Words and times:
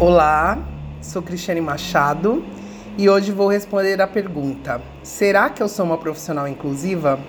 Olá, 0.00 0.58
sou 1.00 1.22
Cristiane 1.22 1.60
Machado 1.60 2.44
e 2.98 3.08
hoje 3.08 3.30
vou 3.30 3.46
responder 3.46 4.02
a 4.02 4.08
pergunta: 4.08 4.82
Será 5.04 5.48
que 5.48 5.62
eu 5.62 5.68
sou 5.68 5.86
uma 5.86 5.96
profissional 5.96 6.48
inclusiva? 6.48 7.20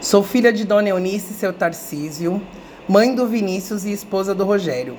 Sou 0.00 0.24
filha 0.24 0.52
de 0.52 0.64
Dona 0.64 0.88
Eunice 0.88 1.32
e 1.32 1.36
seu 1.36 1.52
Tarcísio, 1.52 2.42
mãe 2.88 3.14
do 3.14 3.28
Vinícius 3.28 3.84
e 3.84 3.92
esposa 3.92 4.34
do 4.34 4.44
Rogério. 4.44 4.96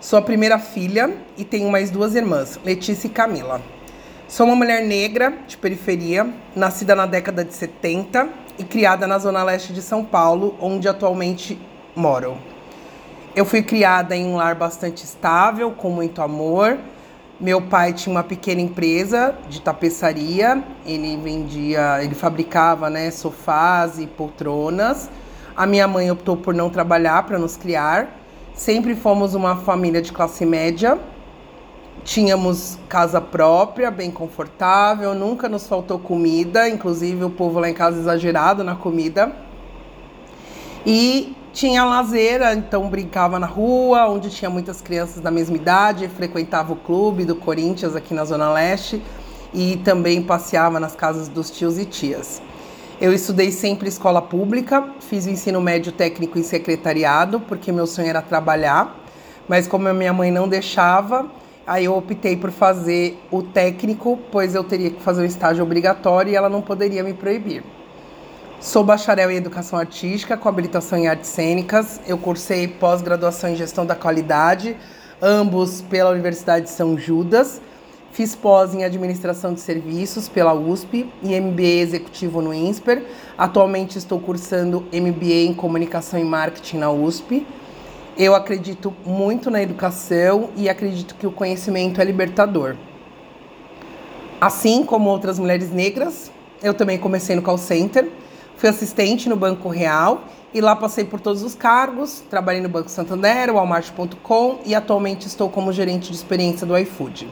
Sou 0.00 0.18
a 0.18 0.22
primeira 0.22 0.58
filha 0.58 1.14
e 1.36 1.44
tenho 1.44 1.70
mais 1.70 1.90
duas 1.90 2.14
irmãs, 2.14 2.58
Letícia 2.64 3.06
e 3.06 3.10
Camila. 3.10 3.60
Sou 4.26 4.46
uma 4.46 4.56
mulher 4.56 4.82
negra 4.82 5.30
de 5.46 5.58
periferia, 5.58 6.26
nascida 6.56 6.96
na 6.96 7.04
década 7.04 7.44
de 7.44 7.52
70 7.52 8.30
e 8.58 8.64
criada 8.64 9.06
na 9.06 9.18
zona 9.18 9.44
leste 9.44 9.74
de 9.74 9.82
São 9.82 10.06
Paulo, 10.06 10.56
onde 10.58 10.88
atualmente 10.88 11.60
moro. 11.94 12.53
Eu 13.36 13.44
fui 13.44 13.64
criada 13.64 14.14
em 14.14 14.24
um 14.26 14.36
lar 14.36 14.54
bastante 14.54 15.02
estável, 15.02 15.72
com 15.72 15.90
muito 15.90 16.22
amor. 16.22 16.78
Meu 17.40 17.60
pai 17.60 17.92
tinha 17.92 18.14
uma 18.14 18.22
pequena 18.22 18.60
empresa 18.60 19.34
de 19.48 19.60
tapeçaria. 19.60 20.62
Ele 20.86 21.16
vendia, 21.16 22.00
ele 22.00 22.14
fabricava, 22.14 22.88
né, 22.88 23.10
sofás 23.10 23.98
e 23.98 24.06
poltronas. 24.06 25.10
A 25.56 25.66
minha 25.66 25.88
mãe 25.88 26.08
optou 26.12 26.36
por 26.36 26.54
não 26.54 26.70
trabalhar 26.70 27.24
para 27.24 27.36
nos 27.36 27.56
criar. 27.56 28.08
Sempre 28.54 28.94
fomos 28.94 29.34
uma 29.34 29.56
família 29.56 30.00
de 30.00 30.12
classe 30.12 30.46
média. 30.46 30.96
Tínhamos 32.04 32.78
casa 32.88 33.20
própria, 33.20 33.90
bem 33.90 34.12
confortável, 34.12 35.12
nunca 35.12 35.48
nos 35.48 35.66
faltou 35.66 35.98
comida, 35.98 36.68
inclusive 36.68 37.24
o 37.24 37.30
povo 37.30 37.58
lá 37.58 37.68
em 37.68 37.74
casa 37.74 37.98
exagerado 37.98 38.62
na 38.62 38.76
comida. 38.76 39.34
E 40.86 41.34
tinha 41.54 41.84
lazer, 41.84 42.42
então 42.52 42.88
brincava 42.90 43.38
na 43.38 43.46
rua, 43.46 44.08
onde 44.08 44.28
tinha 44.28 44.50
muitas 44.50 44.82
crianças 44.82 45.22
da 45.22 45.30
mesma 45.30 45.56
idade, 45.56 46.08
frequentava 46.08 46.72
o 46.72 46.76
clube 46.76 47.24
do 47.24 47.36
Corinthians 47.36 47.94
aqui 47.94 48.12
na 48.12 48.24
Zona 48.24 48.52
Leste 48.52 49.00
e 49.54 49.76
também 49.76 50.20
passeava 50.20 50.80
nas 50.80 50.96
casas 50.96 51.28
dos 51.28 51.52
tios 51.52 51.78
e 51.78 51.84
tias. 51.84 52.42
Eu 53.00 53.12
estudei 53.12 53.52
sempre 53.52 53.88
escola 53.88 54.20
pública, 54.20 54.84
fiz 54.98 55.26
o 55.26 55.30
ensino 55.30 55.60
médio 55.60 55.92
técnico 55.92 56.38
em 56.38 56.42
secretariado, 56.42 57.38
porque 57.38 57.70
meu 57.70 57.86
sonho 57.86 58.08
era 58.08 58.20
trabalhar, 58.20 59.04
mas 59.48 59.68
como 59.68 59.86
a 59.86 59.94
minha 59.94 60.12
mãe 60.12 60.32
não 60.32 60.48
deixava, 60.48 61.26
aí 61.64 61.84
eu 61.84 61.96
optei 61.96 62.36
por 62.36 62.50
fazer 62.50 63.16
o 63.30 63.42
técnico, 63.42 64.18
pois 64.32 64.56
eu 64.56 64.64
teria 64.64 64.90
que 64.90 65.00
fazer 65.00 65.22
o 65.22 65.24
estágio 65.24 65.62
obrigatório 65.62 66.32
e 66.32 66.36
ela 66.36 66.48
não 66.48 66.60
poderia 66.60 67.04
me 67.04 67.14
proibir. 67.14 67.62
Sou 68.64 68.82
bacharel 68.82 69.30
em 69.30 69.36
Educação 69.36 69.78
Artística 69.78 70.38
com 70.38 70.48
habilitação 70.48 70.98
em 70.98 71.06
Artes 71.06 71.28
Cênicas. 71.28 72.00
Eu 72.06 72.16
cursei 72.16 72.66
pós-graduação 72.66 73.50
em 73.50 73.56
Gestão 73.56 73.84
da 73.84 73.94
Qualidade, 73.94 74.74
ambos 75.20 75.82
pela 75.82 76.08
Universidade 76.08 76.64
de 76.64 76.70
São 76.70 76.96
Judas. 76.96 77.60
Fiz 78.10 78.34
pós 78.34 78.72
em 78.72 78.82
Administração 78.82 79.52
de 79.52 79.60
Serviços 79.60 80.30
pela 80.30 80.54
USP 80.54 81.06
e 81.22 81.38
MBA 81.38 81.82
Executivo 81.82 82.40
no 82.40 82.54
INSPER. 82.54 83.04
Atualmente 83.36 83.98
estou 83.98 84.18
cursando 84.18 84.80
MBA 84.90 85.44
em 85.44 85.52
Comunicação 85.52 86.18
e 86.18 86.24
Marketing 86.24 86.78
na 86.78 86.90
USP. 86.90 87.46
Eu 88.16 88.34
acredito 88.34 88.94
muito 89.04 89.50
na 89.50 89.62
educação 89.62 90.48
e 90.56 90.70
acredito 90.70 91.16
que 91.16 91.26
o 91.26 91.30
conhecimento 91.30 92.00
é 92.00 92.04
libertador. 92.04 92.76
Assim 94.40 94.86
como 94.86 95.10
outras 95.10 95.38
mulheres 95.38 95.70
negras, 95.70 96.32
eu 96.62 96.72
também 96.72 96.96
comecei 96.96 97.36
no 97.36 97.42
call 97.42 97.58
center 97.58 98.10
Fui 98.64 98.70
assistente 98.70 99.28
no 99.28 99.36
Banco 99.36 99.68
Real 99.68 100.24
e 100.54 100.58
lá 100.58 100.74
passei 100.74 101.04
por 101.04 101.20
todos 101.20 101.42
os 101.42 101.54
cargos. 101.54 102.22
Trabalhei 102.30 102.62
no 102.62 102.68
Banco 102.70 102.88
Santander, 102.88 103.52
Walmart.com 103.52 104.60
e 104.64 104.74
atualmente 104.74 105.26
estou 105.26 105.50
como 105.50 105.70
gerente 105.70 106.10
de 106.10 106.16
experiência 106.16 106.66
do 106.66 106.74
iFood. 106.78 107.28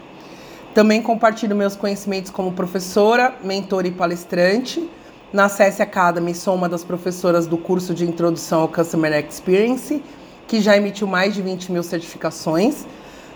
Também 0.75 1.01
compartilho 1.01 1.57
meus 1.57 1.75
conhecimentos 1.75 2.31
como 2.31 2.53
professora, 2.53 3.35
mentora 3.43 3.89
e 3.89 3.91
palestrante. 3.91 4.87
Na 5.33 5.49
CS 5.49 5.81
Academy 5.81 6.35
sou 6.35 6.55
uma 6.55 6.69
das 6.69 6.85
professoras 6.85 7.47
do 7.47 7.57
curso 7.57 7.95
de 7.95 8.05
Introdução 8.05 8.61
ao 8.61 8.69
Customer 8.69 9.27
Experience, 9.27 10.05
que 10.47 10.61
já 10.61 10.77
emitiu 10.77 11.07
mais 11.07 11.33
de 11.33 11.41
20 11.41 11.73
mil 11.73 11.83
certificações. 11.83 12.85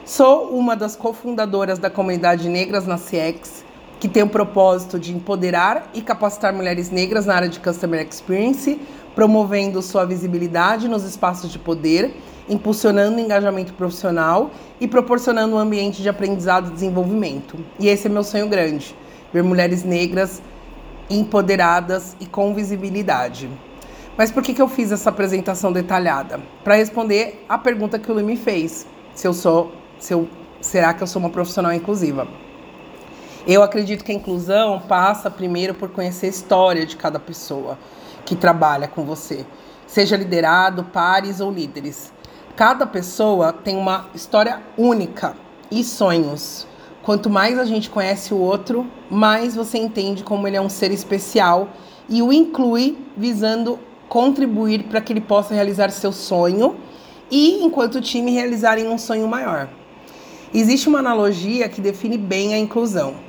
Sou 0.04 0.50
uma 0.50 0.76
das 0.76 0.96
cofundadoras 0.96 1.78
da 1.78 1.88
comunidade 1.88 2.46
Negras 2.46 2.86
na 2.86 2.98
CX 2.98 3.64
que 3.98 4.08
tem 4.08 4.22
o 4.22 4.28
propósito 4.28 4.98
de 4.98 5.14
empoderar 5.14 5.90
e 5.94 6.02
capacitar 6.02 6.52
mulheres 6.52 6.90
negras 6.90 7.26
na 7.26 7.34
área 7.34 7.48
de 7.48 7.58
Customer 7.58 8.06
Experience, 8.06 8.78
promovendo 9.14 9.80
sua 9.80 10.04
visibilidade 10.04 10.88
nos 10.88 11.04
espaços 11.04 11.50
de 11.50 11.58
poder, 11.58 12.14
impulsionando 12.48 13.16
o 13.16 13.20
engajamento 13.20 13.72
profissional 13.72 14.50
e 14.80 14.86
proporcionando 14.86 15.56
um 15.56 15.58
ambiente 15.58 16.02
de 16.02 16.08
aprendizado 16.08 16.68
e 16.68 16.74
desenvolvimento. 16.74 17.56
E 17.78 17.88
esse 17.88 18.06
é 18.06 18.10
meu 18.10 18.22
sonho 18.22 18.48
grande: 18.48 18.94
ver 19.32 19.42
mulheres 19.42 19.82
negras 19.82 20.42
empoderadas 21.08 22.14
e 22.20 22.26
com 22.26 22.52
visibilidade. 22.52 23.48
Mas 24.16 24.30
por 24.30 24.42
que, 24.42 24.54
que 24.54 24.62
eu 24.62 24.68
fiz 24.68 24.92
essa 24.92 25.10
apresentação 25.10 25.72
detalhada? 25.72 26.40
Para 26.64 26.76
responder 26.76 27.44
a 27.48 27.56
pergunta 27.56 27.98
que 27.98 28.10
o 28.10 28.14
Lu 28.14 28.22
me 28.22 28.36
fez: 28.36 28.86
se 29.14 29.26
eu 29.26 29.32
sou, 29.32 29.72
se 29.98 30.12
eu, 30.12 30.28
será 30.60 30.92
que 30.92 31.02
eu 31.02 31.06
sou 31.06 31.20
uma 31.20 31.30
profissional 31.30 31.72
inclusiva? 31.72 32.26
Eu 33.46 33.62
acredito 33.62 34.02
que 34.02 34.10
a 34.10 34.14
inclusão 34.14 34.80
passa 34.88 35.30
primeiro 35.30 35.72
por 35.72 35.88
conhecer 35.90 36.26
a 36.26 36.30
história 36.30 36.84
de 36.84 36.96
cada 36.96 37.20
pessoa 37.20 37.78
que 38.24 38.34
trabalha 38.34 38.88
com 38.88 39.04
você, 39.04 39.46
seja 39.86 40.16
liderado, 40.16 40.82
pares 40.82 41.38
ou 41.38 41.52
líderes. 41.52 42.12
Cada 42.56 42.84
pessoa 42.84 43.52
tem 43.52 43.76
uma 43.76 44.06
história 44.12 44.60
única 44.76 45.36
e 45.70 45.84
sonhos. 45.84 46.66
Quanto 47.04 47.30
mais 47.30 47.56
a 47.56 47.64
gente 47.64 47.88
conhece 47.88 48.34
o 48.34 48.38
outro, 48.38 48.84
mais 49.08 49.54
você 49.54 49.78
entende 49.78 50.24
como 50.24 50.48
ele 50.48 50.56
é 50.56 50.60
um 50.60 50.68
ser 50.68 50.90
especial 50.90 51.68
e 52.08 52.20
o 52.22 52.32
inclui 52.32 52.98
visando 53.16 53.78
contribuir 54.08 54.88
para 54.88 55.00
que 55.00 55.12
ele 55.12 55.20
possa 55.20 55.54
realizar 55.54 55.90
seu 55.90 56.10
sonho 56.10 56.74
e, 57.30 57.62
enquanto 57.62 58.00
time, 58.00 58.32
realizarem 58.32 58.88
um 58.88 58.98
sonho 58.98 59.28
maior. 59.28 59.68
Existe 60.52 60.88
uma 60.88 60.98
analogia 60.98 61.68
que 61.68 61.80
define 61.80 62.18
bem 62.18 62.52
a 62.52 62.58
inclusão. 62.58 63.25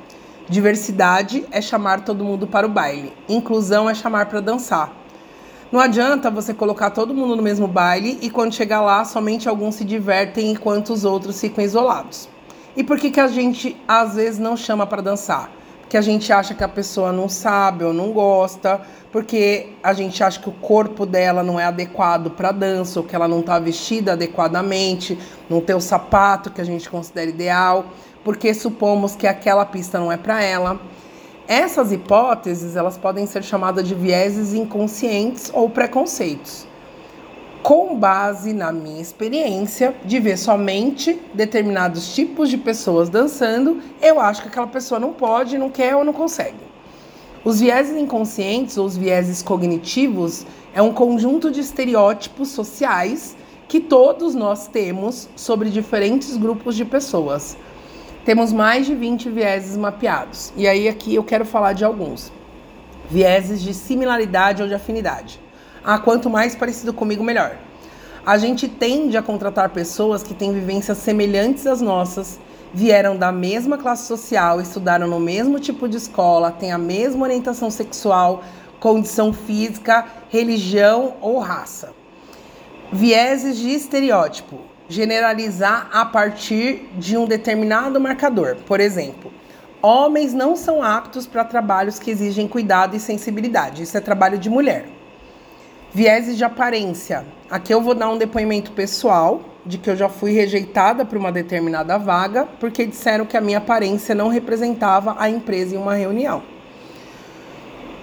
Diversidade 0.48 1.44
é 1.50 1.60
chamar 1.60 2.06
todo 2.06 2.24
mundo 2.24 2.46
para 2.46 2.66
o 2.66 2.70
baile. 2.70 3.12
Inclusão 3.28 3.88
é 3.88 3.94
chamar 3.94 4.26
para 4.26 4.40
dançar. 4.40 4.90
Não 5.70 5.78
adianta 5.78 6.30
você 6.30 6.54
colocar 6.54 6.88
todo 6.88 7.12
mundo 7.12 7.36
no 7.36 7.42
mesmo 7.42 7.68
baile 7.68 8.18
e 8.22 8.30
quando 8.30 8.54
chegar 8.54 8.80
lá, 8.80 9.04
somente 9.04 9.46
alguns 9.46 9.74
se 9.74 9.84
divertem 9.84 10.52
enquanto 10.52 10.90
os 10.94 11.04
outros 11.04 11.38
ficam 11.38 11.62
isolados. 11.62 12.30
E 12.74 12.82
por 12.82 12.98
que, 12.98 13.10
que 13.10 13.20
a 13.20 13.26
gente 13.26 13.76
às 13.86 14.14
vezes 14.14 14.38
não 14.38 14.56
chama 14.56 14.86
para 14.86 15.02
dançar? 15.02 15.50
Porque 15.82 15.98
a 15.98 16.00
gente 16.02 16.32
acha 16.32 16.54
que 16.54 16.64
a 16.64 16.68
pessoa 16.68 17.12
não 17.12 17.28
sabe 17.28 17.84
ou 17.84 17.92
não 17.92 18.10
gosta, 18.12 18.80
porque 19.12 19.74
a 19.82 19.92
gente 19.92 20.24
acha 20.24 20.40
que 20.40 20.48
o 20.48 20.52
corpo 20.52 21.04
dela 21.04 21.42
não 21.42 21.60
é 21.60 21.64
adequado 21.66 22.30
para 22.30 22.52
dança, 22.52 23.00
ou 23.00 23.06
que 23.06 23.14
ela 23.14 23.28
não 23.28 23.40
está 23.40 23.58
vestida 23.58 24.12
adequadamente, 24.12 25.18
não 25.48 25.60
tem 25.60 25.76
o 25.76 25.80
sapato 25.80 26.50
que 26.50 26.60
a 26.60 26.64
gente 26.64 26.88
considera 26.88 27.28
ideal 27.28 27.84
porque 28.28 28.52
supomos 28.52 29.16
que 29.16 29.26
aquela 29.26 29.64
pista 29.64 29.98
não 29.98 30.12
é 30.12 30.18
para 30.18 30.44
ela. 30.44 30.78
Essas 31.46 31.92
hipóteses, 31.92 32.76
elas 32.76 32.98
podem 32.98 33.26
ser 33.26 33.42
chamadas 33.42 33.88
de 33.88 33.94
vieses 33.94 34.52
inconscientes 34.52 35.50
ou 35.54 35.70
preconceitos. 35.70 36.66
Com 37.62 37.98
base 37.98 38.52
na 38.52 38.70
minha 38.70 39.00
experiência 39.00 39.96
de 40.04 40.20
ver 40.20 40.36
somente 40.36 41.18
determinados 41.32 42.14
tipos 42.14 42.50
de 42.50 42.58
pessoas 42.58 43.08
dançando, 43.08 43.80
eu 43.98 44.20
acho 44.20 44.42
que 44.42 44.48
aquela 44.48 44.66
pessoa 44.66 45.00
não 45.00 45.14
pode, 45.14 45.56
não 45.56 45.70
quer 45.70 45.96
ou 45.96 46.04
não 46.04 46.12
consegue. 46.12 46.60
Os 47.42 47.60
vieses 47.60 47.96
inconscientes 47.96 48.76
ou 48.76 48.84
os 48.84 48.94
vieses 48.94 49.40
cognitivos 49.40 50.44
é 50.74 50.82
um 50.82 50.92
conjunto 50.92 51.50
de 51.50 51.60
estereótipos 51.60 52.50
sociais 52.50 53.34
que 53.66 53.80
todos 53.80 54.34
nós 54.34 54.68
temos 54.68 55.30
sobre 55.34 55.70
diferentes 55.70 56.36
grupos 56.36 56.76
de 56.76 56.84
pessoas. 56.84 57.56
Temos 58.28 58.52
mais 58.52 58.84
de 58.84 58.94
20 58.94 59.30
vieses 59.30 59.74
mapeados. 59.74 60.52
E 60.54 60.68
aí 60.68 60.86
aqui 60.86 61.14
eu 61.14 61.24
quero 61.24 61.46
falar 61.46 61.72
de 61.72 61.82
alguns. 61.82 62.30
Vieses 63.08 63.62
de 63.62 63.72
similaridade 63.72 64.60
ou 64.60 64.68
de 64.68 64.74
afinidade. 64.74 65.40
Ah, 65.82 65.98
quanto 65.98 66.28
mais 66.28 66.54
parecido 66.54 66.92
comigo, 66.92 67.24
melhor. 67.24 67.56
A 68.26 68.36
gente 68.36 68.68
tende 68.68 69.16
a 69.16 69.22
contratar 69.22 69.70
pessoas 69.70 70.22
que 70.22 70.34
têm 70.34 70.52
vivências 70.52 70.98
semelhantes 70.98 71.66
às 71.66 71.80
nossas, 71.80 72.38
vieram 72.74 73.16
da 73.16 73.32
mesma 73.32 73.78
classe 73.78 74.06
social, 74.06 74.60
estudaram 74.60 75.08
no 75.08 75.18
mesmo 75.18 75.58
tipo 75.58 75.88
de 75.88 75.96
escola, 75.96 76.50
têm 76.50 76.70
a 76.70 76.76
mesma 76.76 77.22
orientação 77.24 77.70
sexual, 77.70 78.44
condição 78.78 79.32
física, 79.32 80.04
religião 80.28 81.14
ou 81.22 81.38
raça. 81.38 81.94
Vieses 82.92 83.56
de 83.56 83.70
estereótipo 83.70 84.67
generalizar 84.88 85.88
a 85.92 86.04
partir 86.04 86.88
de 86.96 87.16
um 87.16 87.26
determinado 87.26 88.00
marcador. 88.00 88.56
Por 88.66 88.80
exemplo, 88.80 89.30
homens 89.82 90.32
não 90.32 90.56
são 90.56 90.82
aptos 90.82 91.26
para 91.26 91.44
trabalhos 91.44 91.98
que 91.98 92.10
exigem 92.10 92.48
cuidado 92.48 92.96
e 92.96 93.00
sensibilidade. 93.00 93.82
Isso 93.82 93.96
é 93.96 94.00
trabalho 94.00 94.38
de 94.38 94.48
mulher. 94.48 94.86
Vieses 95.92 96.36
de 96.36 96.44
aparência. 96.44 97.24
Aqui 97.50 97.72
eu 97.72 97.80
vou 97.80 97.94
dar 97.94 98.10
um 98.10 98.18
depoimento 98.18 98.72
pessoal 98.72 99.42
de 99.64 99.78
que 99.78 99.90
eu 99.90 99.96
já 99.96 100.08
fui 100.08 100.32
rejeitada 100.32 101.04
para 101.04 101.18
uma 101.18 101.30
determinada 101.30 101.98
vaga 101.98 102.46
porque 102.58 102.86
disseram 102.86 103.26
que 103.26 103.36
a 103.36 103.40
minha 103.40 103.58
aparência 103.58 104.14
não 104.14 104.28
representava 104.28 105.16
a 105.18 105.28
empresa 105.28 105.74
em 105.74 105.78
uma 105.78 105.94
reunião. 105.94 106.42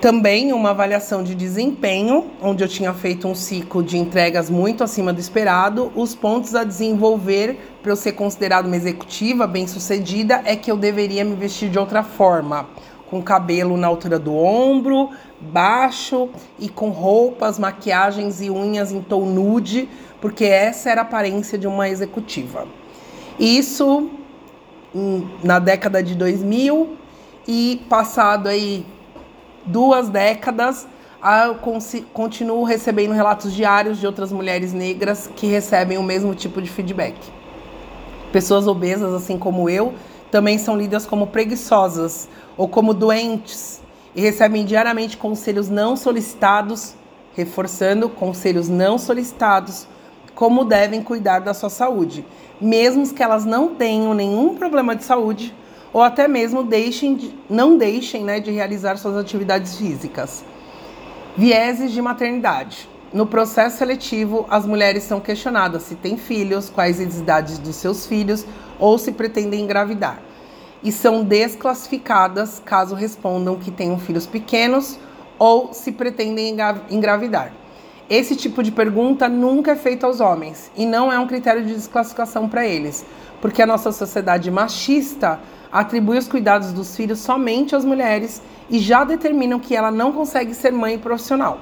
Também 0.02 0.54
uma 0.54 0.72
avaliação 0.72 1.24
de 1.24 1.34
desempenho, 1.34 2.26
onde 2.42 2.64
eu 2.64 2.68
tinha 2.68 2.94
feito 2.94 3.28
um 3.28 3.34
ciclo 3.34 3.82
de 3.82 3.98
entregas 3.98 4.50
muito 4.50 4.84
acima 4.84 5.12
do 5.12 5.20
esperado. 5.20 5.92
Os 5.96 6.14
pontos 6.14 6.54
a 6.54 6.64
desenvolver 6.64 7.58
para 7.82 7.92
eu 7.92 7.96
ser 7.96 8.12
considerada 8.12 8.68
uma 8.68 8.76
executiva 8.76 9.48
bem-sucedida 9.48 10.42
é 10.46 10.56
que 10.56 10.70
eu 10.70 10.78
deveria 10.78 11.24
me 11.24 11.36
vestir 11.36 11.70
de 11.70 11.80
outra 11.80 12.04
forma, 12.04 12.68
com 13.10 13.22
cabelo 13.22 13.78
na 13.78 13.88
altura 13.88 14.20
do 14.20 14.36
ombro, 14.36 15.10
baixo 15.40 16.30
e 16.60 16.70
com 16.70 16.90
roupas, 16.90 17.58
maquiagens 17.58 18.42
e 18.42 18.52
unhas 18.52 18.92
em 18.92 19.02
tom 19.02 19.26
nude, 19.26 19.90
porque 20.22 20.46
essa 20.46 20.90
era 20.90 21.02
a 21.02 21.04
aparência 21.04 21.58
de 21.58 21.68
uma 21.68 21.90
executiva. 21.90 22.68
Isso 23.40 24.10
na 25.44 25.58
década 25.58 26.04
de 26.04 26.16
2000 26.16 26.96
e 27.48 27.82
passado 27.90 28.48
aí 28.48 28.86
duas 29.66 30.10
décadas, 30.10 30.88
eu 31.48 31.56
continuo 32.14 32.64
recebendo 32.64 33.14
relatos 33.14 33.54
diários 33.54 34.00
de 34.00 34.06
outras 34.06 34.32
mulheres 34.32 34.74
negras 34.74 35.30
que 35.36 35.48
recebem 35.48 35.98
o 35.98 36.04
mesmo 36.04 36.36
tipo 36.36 36.62
de 36.62 36.70
feedback. 36.70 37.16
Pessoas 38.32 38.68
obesas, 38.68 39.14
assim 39.14 39.40
como 39.40 39.70
eu, 39.70 39.94
também 40.30 40.58
são 40.58 40.78
lidas 40.78 41.06
como 41.06 41.28
preguiçosas 41.28 42.30
ou 42.58 42.68
como 42.68 42.94
doentes 42.94 43.82
e 44.16 44.22
recebem 44.22 44.66
diariamente 44.66 45.18
conselhos 45.18 45.70
não 45.70 45.96
solicitados, 45.96 46.94
reforçando 47.36 48.08
conselhos 48.08 48.70
não 48.70 48.98
solicitados, 48.98 49.88
como 50.36 50.66
devem 50.66 51.02
cuidar 51.02 51.40
da 51.40 51.54
sua 51.54 51.70
saúde, 51.70 52.26
mesmo 52.60 53.14
que 53.14 53.24
elas 53.24 53.46
não 53.46 53.74
tenham 53.74 54.14
nenhum 54.14 54.56
problema 54.56 54.96
de 54.96 55.04
saúde 55.04 55.56
ou 55.96 56.02
até 56.02 56.28
mesmo 56.28 56.62
deixem 56.62 57.16
de, 57.16 57.34
não 57.50 57.78
deixem 57.78 58.22
né, 58.22 58.42
de 58.42 58.52
realizar 58.52 58.98
suas 58.98 59.16
atividades 59.16 59.78
físicas. 59.78 60.44
Vieses 61.38 61.90
de 61.94 62.02
maternidade. 62.02 62.90
No 63.14 63.26
processo 63.26 63.78
seletivo, 63.78 64.46
as 64.50 64.66
mulheres 64.66 65.04
são 65.04 65.22
questionadas 65.22 65.84
se 65.84 65.96
têm 65.96 66.18
filhos, 66.18 66.70
quais 66.70 67.00
as 67.00 67.18
idades 67.18 67.58
dos 67.60 67.78
seus 67.78 68.06
filhos 68.06 68.46
ou 68.78 68.98
se 68.98 69.14
pretendem 69.14 69.62
engravidar. 69.62 70.20
E 70.84 70.92
são 70.92 71.24
desclassificadas 71.24 72.62
caso 72.66 72.94
respondam 72.94 73.56
que 73.56 73.72
tenham 73.72 73.98
filhos 73.98 74.28
pequenos 74.28 75.00
ou 75.40 75.74
se 75.74 75.94
pretendem 75.94 76.58
engravidar. 76.92 77.54
Esse 78.10 78.36
tipo 78.36 78.62
de 78.62 78.70
pergunta 78.70 79.30
nunca 79.30 79.72
é 79.72 79.76
feito 79.78 80.06
aos 80.06 80.20
homens 80.20 80.70
e 80.76 80.86
não 80.86 81.10
é 81.10 81.18
um 81.18 81.26
critério 81.26 81.66
de 81.66 81.74
desclassificação 81.74 82.50
para 82.50 82.68
eles, 82.68 83.06
porque 83.40 83.62
a 83.62 83.66
nossa 83.66 83.94
sociedade 83.94 84.52
machista 84.52 85.40
atribui 85.76 86.18
os 86.18 86.28
cuidados 86.28 86.72
dos 86.72 86.96
filhos 86.96 87.20
somente 87.20 87.76
às 87.76 87.84
mulheres 87.84 88.42
e 88.70 88.80
já 88.80 89.04
determinam 89.04 89.60
que 89.60 89.76
ela 89.76 89.92
não 89.92 90.14
consegue 90.14 90.54
ser 90.54 90.72
mãe 90.72 90.98
profissional. 90.98 91.60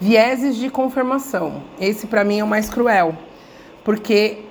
Vieses 0.00 0.54
de 0.54 0.70
confirmação. 0.70 1.60
Esse 1.80 2.06
para 2.06 2.22
mim 2.22 2.38
é 2.38 2.44
o 2.44 2.46
mais 2.46 2.70
cruel, 2.70 3.16
porque 3.82 4.44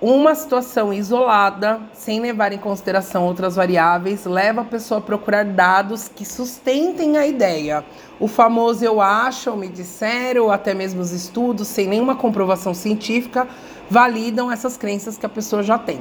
uma 0.00 0.36
situação 0.36 0.92
isolada, 0.92 1.80
sem 1.92 2.20
levar 2.20 2.52
em 2.52 2.58
consideração 2.58 3.24
outras 3.24 3.56
variáveis, 3.56 4.24
leva 4.26 4.60
a 4.60 4.64
pessoa 4.64 4.98
a 4.98 5.02
procurar 5.02 5.44
dados 5.44 6.06
que 6.06 6.24
sustentem 6.24 7.16
a 7.16 7.26
ideia. 7.26 7.84
O 8.20 8.28
famoso 8.28 8.84
eu 8.84 9.00
acho, 9.00 9.50
ou 9.50 9.56
me 9.56 9.66
disseram, 9.66 10.44
ou 10.44 10.52
até 10.52 10.72
mesmo 10.72 11.00
os 11.00 11.10
estudos, 11.10 11.66
sem 11.66 11.88
nenhuma 11.88 12.14
comprovação 12.14 12.74
científica, 12.74 13.48
validam 13.90 14.52
essas 14.52 14.76
crenças 14.76 15.18
que 15.18 15.26
a 15.26 15.28
pessoa 15.28 15.64
já 15.64 15.78
tem. 15.78 16.00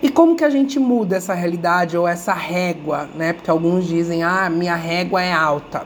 E 0.00 0.08
como 0.08 0.36
que 0.36 0.44
a 0.44 0.50
gente 0.50 0.78
muda 0.78 1.16
essa 1.16 1.34
realidade 1.34 1.96
ou 1.96 2.06
essa 2.06 2.32
régua, 2.32 3.08
né? 3.16 3.32
Porque 3.32 3.50
alguns 3.50 3.84
dizem, 3.86 4.22
ah, 4.22 4.48
minha 4.48 4.76
régua 4.76 5.20
é 5.20 5.32
alta. 5.32 5.84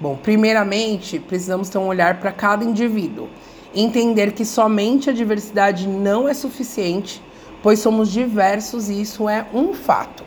Bom, 0.00 0.16
primeiramente, 0.16 1.18
precisamos 1.18 1.68
ter 1.68 1.78
um 1.78 1.88
olhar 1.88 2.20
para 2.20 2.30
cada 2.30 2.64
indivíduo. 2.64 3.28
Entender 3.74 4.30
que 4.30 4.44
somente 4.44 5.10
a 5.10 5.12
diversidade 5.12 5.88
não 5.88 6.28
é 6.28 6.34
suficiente, 6.34 7.20
pois 7.60 7.80
somos 7.80 8.12
diversos 8.12 8.88
e 8.88 9.00
isso 9.00 9.28
é 9.28 9.44
um 9.52 9.74
fato. 9.74 10.22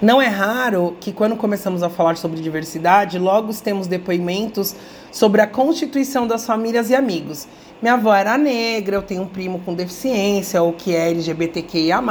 Não 0.00 0.20
é 0.20 0.28
raro 0.28 0.94
que, 1.00 1.10
quando 1.10 1.36
começamos 1.36 1.82
a 1.82 1.88
falar 1.88 2.18
sobre 2.18 2.38
diversidade, 2.42 3.18
logo 3.18 3.50
temos 3.54 3.86
depoimentos 3.86 4.76
sobre 5.10 5.40
a 5.40 5.46
constituição 5.46 6.26
das 6.26 6.44
famílias 6.44 6.90
e 6.90 6.94
amigos. 6.94 7.48
Minha 7.80 7.94
avó 7.94 8.14
era 8.14 8.36
negra, 8.36 8.96
eu 8.96 9.02
tenho 9.02 9.22
um 9.22 9.26
primo 9.26 9.58
com 9.60 9.72
deficiência 9.72 10.62
ou 10.62 10.74
que 10.74 10.94
é 10.94 11.10
LGBTQIA. 11.10 12.02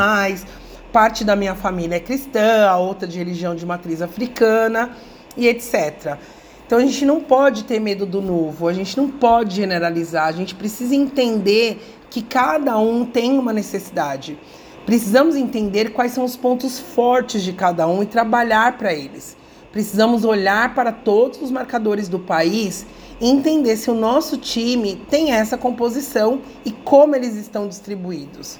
Parte 0.91 1.23
da 1.23 1.35
minha 1.35 1.53
família 1.53 1.97
é 1.97 1.99
cristã, 1.99 2.67
a 2.67 2.75
outra 2.75 3.07
de 3.07 3.19
religião 3.19 3.53
de 3.53 3.67
matriz 3.67 4.01
africana 4.01 4.89
e 5.37 5.47
etc. 5.47 6.17
Então 6.65 6.79
a 6.79 6.81
gente 6.81 7.05
não 7.05 7.21
pode 7.21 7.65
ter 7.65 7.79
medo 7.79 8.07
do 8.07 8.19
novo, 8.19 8.67
a 8.67 8.73
gente 8.73 8.97
não 8.97 9.11
pode 9.11 9.55
generalizar, 9.55 10.25
a 10.25 10.31
gente 10.31 10.55
precisa 10.55 10.95
entender 10.95 11.79
que 12.09 12.23
cada 12.23 12.79
um 12.79 13.05
tem 13.05 13.37
uma 13.37 13.53
necessidade. 13.53 14.39
Precisamos 14.85 15.35
entender 15.35 15.93
quais 15.93 16.11
são 16.11 16.23
os 16.23 16.37
pontos 16.37 16.79
fortes 16.79 17.41
de 17.41 17.53
cada 17.53 17.87
um 17.87 18.03
e 18.03 18.05
trabalhar 18.05 18.77
para 18.77 18.93
eles. 18.93 19.35
Precisamos 19.71 20.23
olhar 20.23 20.75
para 20.75 20.91
todos 20.91 21.41
os 21.41 21.49
marcadores 21.49 22.07
do 22.07 22.19
país 22.19 22.85
entender 23.19 23.77
se 23.77 23.89
o 23.89 23.95
nosso 23.95 24.37
time 24.37 24.95
tem 25.09 25.31
essa 25.31 25.57
composição 25.57 26.41
e 26.63 26.71
como 26.71 27.15
eles 27.15 27.35
estão 27.35 27.67
distribuídos. 27.67 28.59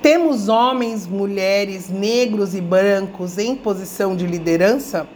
Temos 0.00 0.48
homens, 0.48 1.06
mulheres, 1.06 1.88
negros 1.88 2.54
e 2.54 2.60
brancos 2.60 3.36
em 3.36 3.56
posição 3.56 4.14
de 4.14 4.26
liderança? 4.26 5.08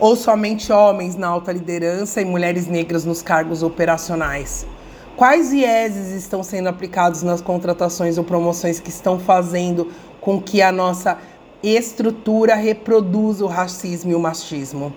Ou 0.00 0.16
somente 0.16 0.72
homens 0.72 1.14
na 1.14 1.28
alta 1.28 1.52
liderança 1.52 2.20
e 2.20 2.24
mulheres 2.24 2.66
negras 2.66 3.04
nos 3.04 3.22
cargos 3.22 3.62
operacionais? 3.62 4.66
Quais 5.16 5.50
vieses 5.50 6.12
estão 6.12 6.42
sendo 6.42 6.68
aplicados 6.68 7.22
nas 7.22 7.40
contratações 7.40 8.18
ou 8.18 8.24
promoções 8.24 8.80
que 8.80 8.90
estão 8.90 9.18
fazendo 9.18 9.90
com 10.20 10.40
que 10.40 10.60
a 10.60 10.72
nossa 10.72 11.18
estrutura 11.62 12.54
reproduza 12.54 13.44
o 13.44 13.48
racismo 13.48 14.10
e 14.10 14.14
o 14.14 14.20
machismo? 14.20 14.92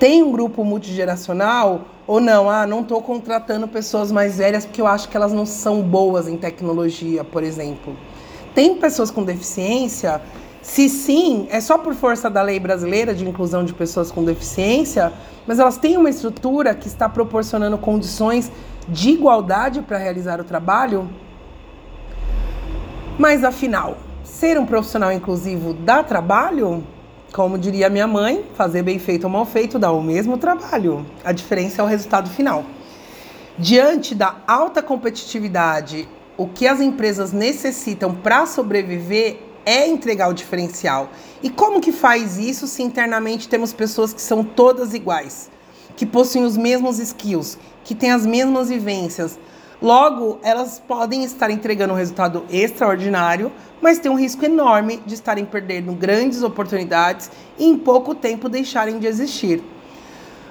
tem 0.00 0.22
um 0.22 0.32
grupo 0.32 0.64
multigeracional 0.64 1.82
ou 2.06 2.20
não? 2.20 2.48
Ah, 2.48 2.66
não 2.66 2.80
estou 2.80 3.02
contratando 3.02 3.68
pessoas 3.68 4.10
mais 4.10 4.38
velhas 4.38 4.64
porque 4.64 4.80
eu 4.80 4.86
acho 4.86 5.10
que 5.10 5.16
elas 5.16 5.30
não 5.30 5.44
são 5.44 5.82
boas 5.82 6.26
em 6.26 6.38
tecnologia, 6.38 7.22
por 7.22 7.44
exemplo. 7.44 7.94
Tem 8.54 8.74
pessoas 8.76 9.10
com 9.10 9.22
deficiência? 9.22 10.22
Se 10.62 10.88
sim, 10.90 11.48
é 11.50 11.60
só 11.60 11.78
por 11.78 11.94
força 11.94 12.28
da 12.28 12.42
lei 12.42 12.60
brasileira 12.60 13.14
de 13.14 13.26
inclusão 13.26 13.64
de 13.64 13.72
pessoas 13.72 14.10
com 14.10 14.22
deficiência, 14.22 15.12
mas 15.46 15.58
elas 15.58 15.78
têm 15.78 15.96
uma 15.96 16.10
estrutura 16.10 16.74
que 16.74 16.86
está 16.86 17.08
proporcionando 17.08 17.78
condições 17.78 18.52
de 18.86 19.10
igualdade 19.10 19.80
para 19.80 19.96
realizar 19.96 20.38
o 20.38 20.44
trabalho? 20.44 21.08
Mas 23.18 23.42
afinal, 23.42 23.96
ser 24.22 24.58
um 24.58 24.66
profissional 24.66 25.10
inclusivo 25.10 25.72
dá 25.72 26.02
trabalho? 26.02 26.84
Como 27.32 27.56
diria 27.56 27.88
minha 27.88 28.06
mãe, 28.06 28.44
fazer 28.54 28.82
bem 28.82 28.98
feito 28.98 29.24
ou 29.24 29.30
mal 29.30 29.46
feito 29.46 29.78
dá 29.78 29.90
o 29.92 30.02
mesmo 30.02 30.36
trabalho. 30.36 31.06
A 31.24 31.32
diferença 31.32 31.80
é 31.80 31.84
o 31.84 31.88
resultado 31.88 32.28
final. 32.28 32.64
Diante 33.56 34.14
da 34.14 34.36
alta 34.46 34.82
competitividade, 34.82 36.08
o 36.36 36.46
que 36.46 36.66
as 36.66 36.80
empresas 36.80 37.32
necessitam 37.32 38.14
para 38.14 38.46
sobreviver 38.46 39.49
é 39.64 39.86
entregar 39.86 40.28
o 40.28 40.34
diferencial. 40.34 41.10
E 41.42 41.50
como 41.50 41.80
que 41.80 41.92
faz 41.92 42.38
isso 42.38 42.66
se 42.66 42.82
internamente 42.82 43.48
temos 43.48 43.72
pessoas 43.72 44.12
que 44.12 44.20
são 44.20 44.44
todas 44.44 44.94
iguais, 44.94 45.50
que 45.96 46.06
possuem 46.06 46.44
os 46.44 46.56
mesmos 46.56 46.98
skills, 46.98 47.58
que 47.84 47.94
têm 47.94 48.10
as 48.10 48.26
mesmas 48.26 48.68
vivências, 48.68 49.38
Logo, 49.82 50.38
elas 50.42 50.78
podem 50.78 51.24
estar 51.24 51.50
entregando 51.50 51.94
um 51.94 51.96
resultado 51.96 52.44
extraordinário, 52.50 53.50
mas 53.80 53.98
tem 53.98 54.10
um 54.10 54.14
risco 54.14 54.44
enorme 54.44 55.00
de 55.06 55.14
estarem 55.14 55.46
perdendo 55.46 55.94
grandes 55.94 56.42
oportunidades 56.42 57.30
e 57.58 57.64
em 57.64 57.78
pouco 57.78 58.14
tempo 58.14 58.46
deixarem 58.46 58.98
de 58.98 59.06
existir. 59.06 59.62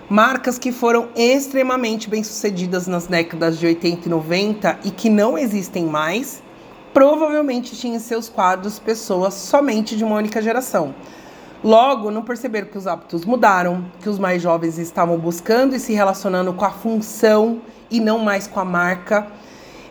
Marcas 0.09 0.57
que 0.57 0.71
foram 0.71 1.09
extremamente 1.15 2.09
bem-sucedidas 2.09 2.87
nas 2.87 3.05
décadas 3.05 3.59
de 3.59 3.67
80 3.67 4.07
e 4.07 4.09
90 4.09 4.79
e 4.85 4.89
que 4.89 5.11
não 5.11 5.37
existem 5.37 5.85
mais, 5.85 6.41
provavelmente 6.99 7.77
tinham 7.77 7.95
em 7.95 7.99
seus 7.99 8.27
quadros 8.27 8.77
pessoas 8.77 9.33
somente 9.33 9.95
de 9.95 10.03
uma 10.03 10.17
única 10.17 10.41
geração. 10.41 10.93
Logo, 11.63 12.11
não 12.11 12.21
perceberam 12.21 12.67
que 12.67 12.77
os 12.77 12.87
hábitos 12.87 13.23
mudaram, 13.23 13.85
que 14.01 14.09
os 14.09 14.19
mais 14.19 14.41
jovens 14.41 14.77
estavam 14.77 15.17
buscando 15.17 15.73
e 15.73 15.79
se 15.79 15.93
relacionando 15.93 16.51
com 16.51 16.65
a 16.65 16.71
função 16.71 17.61
e 17.89 18.01
não 18.01 18.19
mais 18.19 18.47
com 18.47 18.59
a 18.59 18.65
marca. 18.65 19.27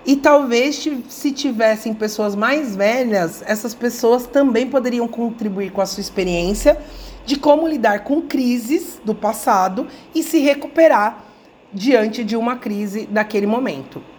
E 0.04 0.16
talvez 0.16 0.86
se 1.08 1.32
tivessem 1.32 1.94
pessoas 1.94 2.36
mais 2.36 2.76
velhas, 2.76 3.42
essas 3.46 3.72
pessoas 3.72 4.26
também 4.26 4.68
poderiam 4.68 5.08
contribuir 5.08 5.72
com 5.72 5.80
a 5.80 5.86
sua 5.86 6.02
experiência 6.02 6.78
de 7.24 7.36
como 7.36 7.66
lidar 7.66 8.04
com 8.04 8.20
crises 8.20 9.00
do 9.02 9.14
passado 9.14 9.86
e 10.14 10.22
se 10.22 10.40
recuperar 10.40 11.24
diante 11.72 12.22
de 12.22 12.36
uma 12.36 12.56
crise 12.56 13.06
daquele 13.06 13.46
momento. 13.46 14.17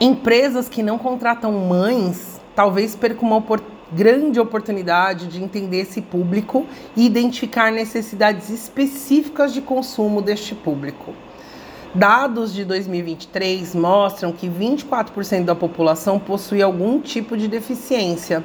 Empresas 0.00 0.68
que 0.68 0.80
não 0.80 0.96
contratam 0.96 1.50
mães 1.50 2.40
talvez 2.54 2.94
percam 2.94 3.28
uma 3.28 3.44
grande 3.92 4.38
oportunidade 4.38 5.26
de 5.26 5.42
entender 5.42 5.78
esse 5.80 6.00
público 6.00 6.66
e 6.94 7.04
identificar 7.04 7.72
necessidades 7.72 8.48
específicas 8.48 9.52
de 9.52 9.60
consumo 9.60 10.22
deste 10.22 10.54
público. 10.54 11.14
Dados 11.92 12.54
de 12.54 12.64
2023 12.64 13.74
mostram 13.74 14.30
que 14.30 14.48
24% 14.48 15.44
da 15.44 15.56
população 15.56 16.16
possui 16.20 16.62
algum 16.62 17.00
tipo 17.00 17.36
de 17.36 17.48
deficiência. 17.48 18.44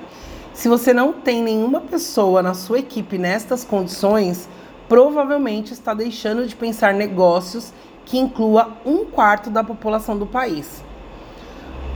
Se 0.56 0.68
você 0.68 0.92
não 0.92 1.14
tem 1.14 1.44
nenhuma 1.44 1.82
pessoa 1.82 2.42
na 2.42 2.56
sua 2.56 2.80
equipe 2.80 3.20
nestas 3.20 3.64
condições, 3.64 4.50
provavelmente 4.90 5.72
está 5.72 5.94
deixando 5.94 6.48
de 6.48 6.56
pensar 6.56 6.96
negócios 6.96 7.72
que 8.06 8.18
inclua 8.18 8.76
um 8.84 9.06
quarto 9.06 9.52
da 9.52 9.64
população 9.64 10.18
do 10.18 10.26
país. 10.26 10.82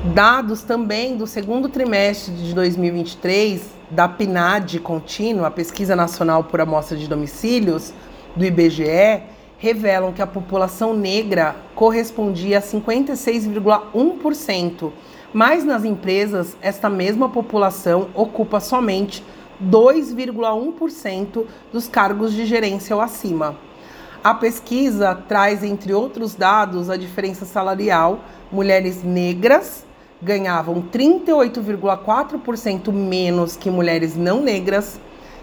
Dados 0.06 0.62
também 0.62 1.18
do 1.18 1.26
segundo 1.26 1.70
trimestre 1.70 2.32
de 2.32 2.54
2023 2.54 3.76
da 3.90 4.08
PNAD 4.08 4.80
contínua, 4.80 5.48
a 5.48 5.52
Pesquisa 5.52 5.96
Nacional 5.96 6.44
por 6.44 6.62
Amostra 6.62 6.96
de 6.96 7.08
Domicílios, 7.08 7.92
do 8.36 8.46
IBGE, 8.46 9.24
revelam 9.58 10.14
que 10.14 10.22
a 10.22 10.28
população 10.28 10.96
negra 10.96 11.56
correspondia 11.74 12.60
a 12.60 12.62
56,1%, 12.62 14.92
mas 15.34 15.66
nas 15.66 15.84
empresas 15.84 16.56
esta 16.62 16.92
mesma 16.92 17.28
população 17.28 18.10
ocupa 18.14 18.60
somente 18.60 19.24
2,1% 19.62 21.44
dos 21.74 21.88
cargos 21.88 22.34
de 22.34 22.46
gerência 22.46 22.96
ou 22.96 23.02
acima. 23.02 23.58
A 24.24 24.36
pesquisa 24.36 25.16
traz, 25.16 25.64
entre 25.64 25.92
outros 25.92 26.36
dados, 26.36 26.88
a 26.90 26.98
diferença 26.98 27.46
salarial. 27.46 28.20
Mulheres 28.52 29.04
negras 29.04 29.87
ganhavam 30.22 30.82
38,4% 30.82 32.92
menos 32.92 33.56
que 33.56 33.70
mulheres 33.70 34.16
não 34.16 34.42
negras 34.42 35.00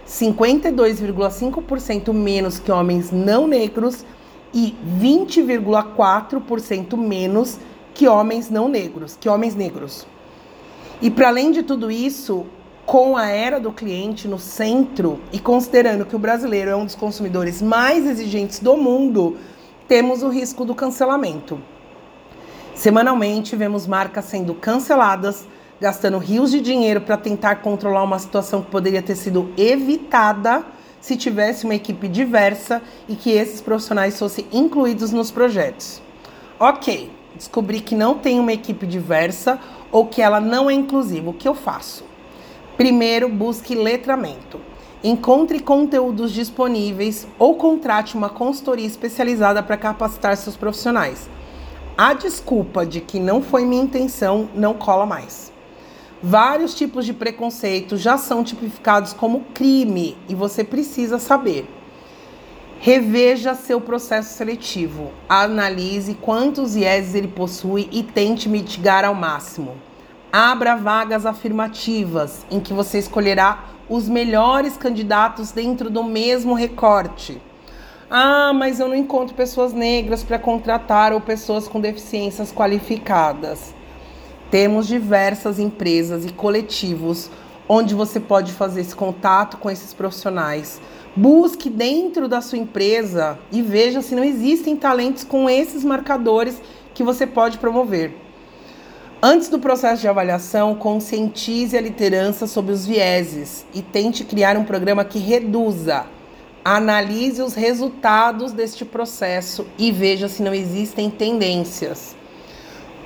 52,5% 0.07 2.12
menos 2.12 2.59
que 2.59 2.71
homens 2.71 3.11
não 3.11 3.47
negros 3.47 4.04
e 4.52 4.76
20,4% 5.00 6.97
menos 6.97 7.59
que 7.93 8.07
homens 8.07 8.50
não 8.50 8.69
negros, 8.69 9.16
que 9.19 9.28
homens 9.28 9.54
negros. 9.54 10.07
E 11.00 11.11
para 11.11 11.28
além 11.28 11.50
de 11.50 11.62
tudo 11.62 11.90
isso, 11.90 12.45
com 12.87 13.16
a 13.16 13.28
era 13.28 13.59
do 13.59 13.73
cliente 13.73 14.28
no 14.28 14.38
centro 14.38 15.19
e 15.33 15.38
considerando 15.38 16.04
que 16.04 16.14
o 16.14 16.19
brasileiro 16.19 16.71
é 16.71 16.76
um 16.76 16.85
dos 16.85 16.95
consumidores 16.95 17.62
mais 17.62 18.07
exigentes 18.07 18.59
do 18.59 18.76
mundo, 18.76 19.38
temos 19.88 20.23
o 20.23 20.28
risco 20.28 20.64
do 20.64 20.75
cancelamento. 20.75 21.59
Semanalmente, 22.85 23.57
vemos 23.57 23.87
marcas 23.87 24.26
sendo 24.26 24.53
canceladas 24.53 25.47
gastando 25.81 26.19
rios 26.19 26.50
de 26.50 26.61
dinheiro 26.61 27.00
para 27.00 27.17
tentar 27.17 27.57
controlar 27.62 28.03
uma 28.03 28.19
situação 28.19 28.61
que 28.61 28.71
poderia 28.71 29.00
ter 29.00 29.17
sido 29.17 29.50
evitada 29.57 30.62
se 31.00 31.17
tivesse 31.17 31.64
uma 31.64 31.75
equipe 31.75 32.07
diversa 32.07 32.83
e 33.09 33.17
que 33.17 33.31
esses 33.31 33.62
profissionais 33.62 34.19
fossem 34.19 34.47
incluídos 34.53 35.12
nos 35.12 35.31
projetos. 35.31 36.03
Ok, 36.61 37.11
descobri 37.35 37.81
que 37.81 37.95
não 37.95 38.19
tem 38.19 38.38
uma 38.38 38.53
equipe 38.53 38.87
diversa 38.87 39.59
ou 39.91 40.05
que 40.05 40.21
ela 40.21 40.38
não 40.38 40.69
é 40.69 40.75
inclusiva. 40.75 41.31
O 41.31 41.33
que 41.33 41.49
eu 41.49 41.55
faço? 41.55 42.05
Primeiro, 42.76 43.31
busque 43.31 43.75
letramento. 43.75 44.61
Encontre 45.03 45.59
conteúdos 45.59 46.33
disponíveis 46.33 47.26
ou 47.38 47.55
contrate 47.55 48.14
uma 48.14 48.29
consultoria 48.29 48.87
especializada 48.87 49.62
para 49.62 49.79
capacitar 49.79 50.37
seus 50.37 50.55
profissionais. 50.55 51.31
A 51.97 52.13
desculpa 52.13 52.85
de 52.85 53.01
que 53.01 53.21
não 53.21 53.41
foi 53.41 53.65
minha 53.65 53.85
intenção 53.85 54.49
não 54.53 54.75
cola 54.75 55.07
mais. 55.07 55.53
Vários 56.21 56.75
tipos 56.75 57.07
de 57.07 57.13
preconceito 57.13 57.97
já 57.97 58.19
são 58.19 58.43
tipificados 58.43 59.13
como 59.13 59.43
crime 59.55 60.19
e 60.29 60.35
você 60.35 60.65
precisa 60.65 61.21
saber. 61.21 61.69
Reveja 62.81 63.55
seu 63.55 63.81
processo 63.81 64.37
seletivo, 64.37 65.13
analise 65.29 66.15
quantos 66.15 66.75
IES 66.75 67.15
ele 67.15 67.29
possui 67.29 67.89
e 67.93 68.03
tente 68.03 68.49
mitigar 68.49 69.05
ao 69.05 69.15
máximo. 69.15 69.77
Abra 70.33 70.75
vagas 70.75 71.25
afirmativas 71.25 72.45
em 72.51 72.59
que 72.59 72.73
você 72.73 72.99
escolherá 72.99 73.67
os 73.89 74.09
melhores 74.09 74.77
candidatos 74.77 75.53
dentro 75.53 75.89
do 75.89 76.03
mesmo 76.03 76.55
recorte. 76.55 77.41
Ah, 78.16 78.52
mas 78.52 78.78
eu 78.78 78.87
não 78.87 78.94
encontro 78.94 79.35
pessoas 79.35 79.73
negras 79.73 80.23
para 80.23 80.38
contratar 80.38 81.12
ou 81.12 81.21
pessoas 81.21 81.66
com 81.66 81.80
deficiências 81.80 82.52
qualificadas. 82.52 83.75
Temos 84.52 84.87
diversas 84.87 85.59
empresas 85.59 86.25
e 86.25 86.33
coletivos 86.33 87.28
onde 87.68 87.92
você 87.92 88.21
pode 88.21 88.52
fazer 88.52 88.83
esse 88.83 88.94
contato 88.94 89.56
com 89.56 89.68
esses 89.68 89.92
profissionais. 89.92 90.80
Busque 91.16 91.68
dentro 91.68 92.28
da 92.28 92.40
sua 92.40 92.56
empresa 92.56 93.37
e 93.50 93.61
veja 93.61 94.00
se 94.00 94.14
não 94.14 94.23
existem 94.23 94.76
talentos 94.76 95.25
com 95.25 95.50
esses 95.50 95.83
marcadores 95.83 96.62
que 96.94 97.02
você 97.02 97.26
pode 97.26 97.59
promover. 97.59 98.14
Antes 99.21 99.49
do 99.49 99.59
processo 99.59 100.02
de 100.02 100.06
avaliação, 100.06 100.76
conscientize 100.76 101.76
a 101.76 101.80
liderança 101.80 102.47
sobre 102.47 102.71
os 102.71 102.87
vieses 102.87 103.66
e 103.75 103.83
tente 103.83 104.23
criar 104.23 104.56
um 104.56 104.62
programa 104.62 105.04
que 105.04 105.18
reduza. 105.18 106.06
Analise 106.64 107.42
os 107.42 107.52
resultados 107.52 108.50
deste 108.52 108.87
processo 108.87 109.66
e 109.76 109.92
veja 109.92 110.28
se 110.28 110.42
não 110.42 110.54
existem 110.54 111.11
tendências. 111.11 112.16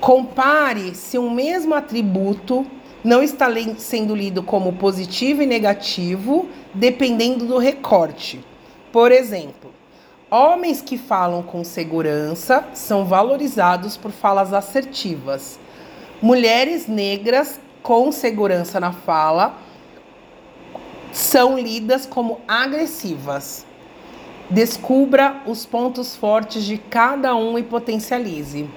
Compare 0.00 0.94
se 0.94 1.18
um 1.18 1.28
mesmo 1.28 1.74
atributo 1.74 2.64
não 3.02 3.20
está 3.20 3.48
sendo 3.76 4.14
lido 4.14 4.44
como 4.44 4.74
positivo 4.74 5.42
e 5.42 5.46
negativo, 5.46 6.48
dependendo 6.72 7.46
do 7.46 7.58
recorte. 7.58 8.44
Por 8.92 9.10
exemplo, 9.10 9.72
homens 10.30 10.80
que 10.80 10.96
falam 10.96 11.42
com 11.42 11.64
segurança 11.64 12.64
são 12.74 13.04
valorizados 13.06 13.96
por 13.96 14.12
falas 14.12 14.52
assertivas. 14.52 15.58
Mulheres 16.22 16.86
negras 16.86 17.60
com 17.82 18.12
segurança 18.12 18.78
na 18.78 18.92
fala 18.92 19.66
são 21.18 21.58
lidas 21.58 22.06
como 22.06 22.40
agressivas. 22.46 23.66
Descubra 24.48 25.42
os 25.46 25.66
pontos 25.66 26.14
fortes 26.14 26.64
de 26.64 26.78
cada 26.78 27.34
um 27.34 27.58
e 27.58 27.62
potencialize. 27.62 28.70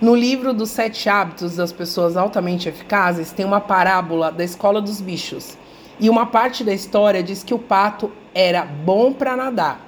No 0.00 0.14
livro 0.14 0.52
dos 0.52 0.70
Sete 0.70 1.08
Hábitos 1.08 1.54
das 1.54 1.72
Pessoas 1.72 2.16
Altamente 2.16 2.68
Eficazes, 2.68 3.30
tem 3.30 3.46
uma 3.46 3.60
parábola 3.60 4.32
da 4.32 4.42
escola 4.42 4.82
dos 4.82 5.00
bichos. 5.00 5.56
E 5.98 6.10
uma 6.10 6.26
parte 6.26 6.64
da 6.64 6.74
história 6.74 7.22
diz 7.22 7.44
que 7.44 7.54
o 7.54 7.58
pato 7.58 8.10
era 8.34 8.64
bom 8.64 9.12
para 9.12 9.36
nadar. 9.36 9.80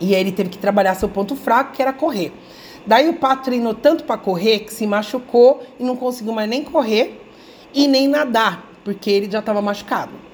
E 0.00 0.14
ele 0.14 0.30
teve 0.30 0.50
que 0.50 0.58
trabalhar 0.58 0.94
seu 0.94 1.08
ponto 1.08 1.34
fraco, 1.34 1.72
que 1.72 1.82
era 1.82 1.92
correr. 1.92 2.32
Daí 2.86 3.08
o 3.08 3.14
pato 3.14 3.42
treinou 3.42 3.74
tanto 3.74 4.04
para 4.04 4.16
correr 4.16 4.60
que 4.60 4.72
se 4.72 4.86
machucou 4.86 5.60
e 5.78 5.82
não 5.82 5.96
conseguiu 5.96 6.32
mais 6.32 6.48
nem 6.48 6.62
correr 6.62 7.20
e 7.74 7.88
nem 7.88 8.06
nadar, 8.06 8.64
porque 8.84 9.10
ele 9.10 9.30
já 9.30 9.40
estava 9.40 9.60
machucado. 9.60 10.25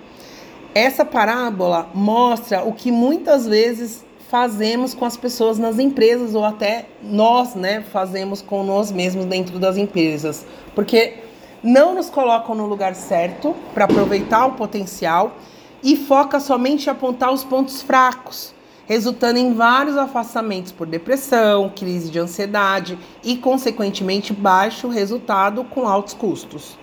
Essa 0.75 1.05
parábola 1.05 1.91
mostra 1.93 2.65
o 2.65 2.73
que 2.73 2.91
muitas 2.91 3.47
vezes 3.47 4.03
fazemos 4.31 4.95
com 4.95 5.05
as 5.05 5.19
pessoas 5.19 5.59
nas 5.59 5.79
empresas 5.79 6.35
ou 6.35 6.43
até 6.43 6.87
nós, 7.03 7.55
né, 7.55 7.85
fazemos 7.93 8.41
com 8.41 8.65
nós 8.65 8.91
mesmos 8.91 9.27
dentro 9.27 9.59
das 9.59 9.77
empresas, 9.77 10.47
porque 10.75 11.19
não 11.63 11.95
nos 11.95 12.09
colocam 12.09 12.55
no 12.55 12.65
lugar 12.65 12.95
certo 12.95 13.55
para 13.75 13.85
aproveitar 13.85 14.47
o 14.47 14.53
potencial 14.53 15.37
e 15.83 15.95
foca 15.95 16.41
somente 16.41 16.87
em 16.87 16.91
apontar 16.91 17.31
os 17.31 17.45
pontos 17.45 17.83
fracos, 17.83 18.55
resultando 18.87 19.39
em 19.39 19.53
vários 19.53 19.99
afastamentos 19.99 20.73
por 20.73 20.87
depressão, 20.87 21.69
crise 21.69 22.11
de 22.11 22.19
ansiedade 22.19 22.99
e, 23.23 23.37
consequentemente, 23.37 24.33
baixo 24.33 24.89
resultado 24.89 25.65
com 25.65 25.87
altos 25.87 26.15
custos. 26.15 26.79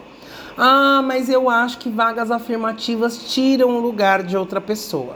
Ah, 0.62 1.01
mas 1.01 1.30
eu 1.30 1.50
acho 1.50 1.78
que 1.78 1.89
vagas 1.89 2.30
afirmativas 2.30 3.32
tiram 3.32 3.78
o 3.78 3.80
lugar 3.80 4.24
de 4.24 4.36
outra 4.36 4.60
pessoa. 4.60 5.16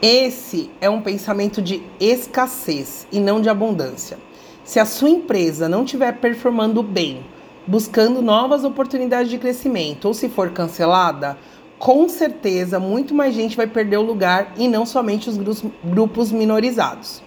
Esse 0.00 0.70
é 0.80 0.88
um 0.88 1.02
pensamento 1.02 1.60
de 1.60 1.82
escassez 1.98 3.08
e 3.10 3.18
não 3.18 3.40
de 3.40 3.48
abundância. 3.48 4.20
Se 4.62 4.78
a 4.78 4.84
sua 4.84 5.10
empresa 5.10 5.68
não 5.68 5.82
estiver 5.82 6.12
performando 6.18 6.80
bem, 6.80 7.26
buscando 7.66 8.22
novas 8.22 8.62
oportunidades 8.62 9.32
de 9.32 9.38
crescimento, 9.38 10.04
ou 10.06 10.14
se 10.14 10.28
for 10.28 10.50
cancelada, 10.50 11.36
com 11.76 12.08
certeza 12.08 12.78
muito 12.78 13.12
mais 13.16 13.34
gente 13.34 13.56
vai 13.56 13.66
perder 13.66 13.96
o 13.96 14.02
lugar 14.02 14.52
e 14.56 14.68
não 14.68 14.86
somente 14.86 15.28
os 15.28 15.36
grupos 15.82 16.30
minorizados. 16.30 17.20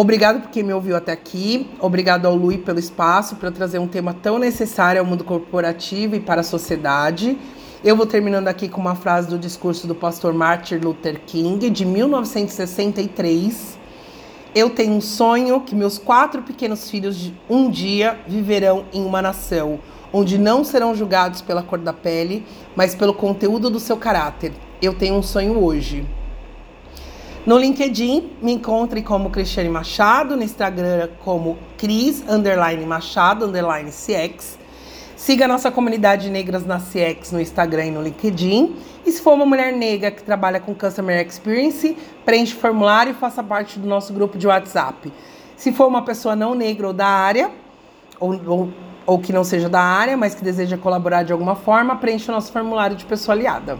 Obrigado 0.00 0.42
por 0.42 0.50
quem 0.50 0.62
me 0.62 0.72
ouviu 0.72 0.94
até 0.94 1.10
aqui. 1.10 1.68
Obrigado 1.80 2.24
ao 2.26 2.36
Lui 2.36 2.56
pelo 2.56 2.78
espaço 2.78 3.34
para 3.34 3.50
trazer 3.50 3.80
um 3.80 3.88
tema 3.88 4.14
tão 4.14 4.38
necessário 4.38 5.00
ao 5.00 5.04
mundo 5.04 5.24
corporativo 5.24 6.14
e 6.14 6.20
para 6.20 6.42
a 6.42 6.44
sociedade. 6.44 7.36
Eu 7.82 7.96
vou 7.96 8.06
terminando 8.06 8.46
aqui 8.46 8.68
com 8.68 8.80
uma 8.80 8.94
frase 8.94 9.28
do 9.28 9.36
discurso 9.36 9.88
do 9.88 9.96
pastor 9.96 10.32
Martin 10.32 10.76
Luther 10.76 11.20
King, 11.26 11.68
de 11.68 11.84
1963. 11.84 13.76
Eu 14.54 14.70
tenho 14.70 14.92
um 14.92 15.00
sonho 15.00 15.62
que 15.62 15.74
meus 15.74 15.98
quatro 15.98 16.42
pequenos 16.42 16.88
filhos 16.88 17.32
um 17.50 17.68
dia 17.68 18.20
viverão 18.24 18.84
em 18.92 19.04
uma 19.04 19.20
nação 19.20 19.80
onde 20.12 20.38
não 20.38 20.62
serão 20.62 20.94
julgados 20.94 21.42
pela 21.42 21.60
cor 21.60 21.80
da 21.80 21.92
pele, 21.92 22.46
mas 22.76 22.94
pelo 22.94 23.12
conteúdo 23.12 23.68
do 23.68 23.80
seu 23.80 23.96
caráter. 23.96 24.52
Eu 24.80 24.94
tenho 24.94 25.16
um 25.16 25.22
sonho 25.24 25.58
hoje. 25.58 26.06
No 27.48 27.56
LinkedIn, 27.56 28.32
me 28.42 28.52
encontre 28.52 29.00
como 29.00 29.30
Cristiane 29.30 29.70
Machado, 29.70 30.36
no 30.36 30.42
Instagram 30.42 31.08
como 31.24 31.56
Cris 31.78 32.22
underline 32.28 32.84
Machado 32.84 33.46
underline 33.46 33.90
CX. 33.90 34.58
Siga 35.16 35.46
a 35.46 35.48
nossa 35.48 35.70
comunidade 35.70 36.28
Negras 36.28 36.66
na 36.66 36.78
CX 36.78 37.32
no 37.32 37.40
Instagram 37.40 37.86
e 37.86 37.90
no 37.90 38.02
LinkedIn. 38.02 38.76
E 39.06 39.10
se 39.10 39.22
for 39.22 39.32
uma 39.32 39.46
mulher 39.46 39.72
negra 39.72 40.10
que 40.10 40.22
trabalha 40.22 40.60
com 40.60 40.74
Customer 40.74 41.26
Experience, 41.26 41.96
preencha 42.22 42.54
o 42.54 42.58
formulário 42.58 43.12
e 43.12 43.14
faça 43.14 43.42
parte 43.42 43.78
do 43.78 43.88
nosso 43.88 44.12
grupo 44.12 44.36
de 44.36 44.46
WhatsApp. 44.46 45.10
Se 45.56 45.72
for 45.72 45.86
uma 45.86 46.02
pessoa 46.02 46.36
não 46.36 46.54
negra 46.54 46.88
ou 46.88 46.92
da 46.92 47.06
área, 47.06 47.50
ou, 48.20 48.38
ou, 48.46 48.68
ou 49.06 49.18
que 49.18 49.32
não 49.32 49.42
seja 49.42 49.70
da 49.70 49.80
área, 49.80 50.18
mas 50.18 50.34
que 50.34 50.44
deseja 50.44 50.76
colaborar 50.76 51.22
de 51.22 51.32
alguma 51.32 51.56
forma, 51.56 51.96
preencha 51.96 52.30
o 52.30 52.34
nosso 52.34 52.52
formulário 52.52 52.94
de 52.94 53.06
pessoa 53.06 53.34
aliada. 53.34 53.78